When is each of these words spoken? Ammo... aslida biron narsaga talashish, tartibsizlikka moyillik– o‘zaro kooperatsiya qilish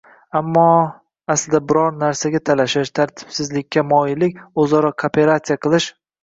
Ammo... 0.37 0.61
aslida 1.33 1.59
biron 1.71 1.99
narsaga 2.03 2.41
talashish, 2.51 2.93
tartibsizlikka 3.01 3.85
moyillik– 3.91 4.41
o‘zaro 4.65 4.93
kooperatsiya 5.05 5.61
qilish 5.69 5.89